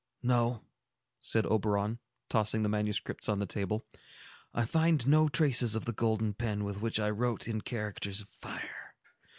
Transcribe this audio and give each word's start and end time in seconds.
"No," 0.23 0.63
said 1.19 1.45
Oberon, 1.45 1.99
tossing 2.27 2.63
the 2.63 2.69
manuscripts 2.69 3.29
on 3.29 3.37
the 3.37 3.45
table. 3.45 3.85
"I 4.51 4.65
find 4.65 5.05
no 5.07 5.29
traces 5.29 5.75
of 5.75 5.85
the 5.85 5.93
golden 5.93 6.33
pen 6.33 6.63
with 6.63 6.81
which 6.81 6.99
I 6.99 7.11
wrote 7.11 7.47
in 7.47 7.61
characters 7.61 8.19
of 8.21 8.27
fire. 8.29 8.95